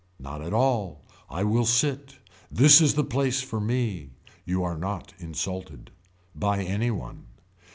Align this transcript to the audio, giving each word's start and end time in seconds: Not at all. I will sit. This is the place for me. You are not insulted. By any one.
Not 0.17 0.41
at 0.41 0.51
all. 0.51 1.03
I 1.29 1.43
will 1.43 1.63
sit. 1.63 2.17
This 2.49 2.81
is 2.81 2.95
the 2.95 3.03
place 3.03 3.41
for 3.43 3.59
me. 3.61 4.09
You 4.45 4.63
are 4.63 4.75
not 4.79 5.13
insulted. 5.19 5.91
By 6.33 6.63
any 6.63 6.89
one. 6.89 7.27